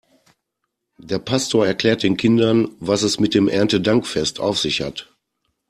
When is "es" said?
3.03-3.19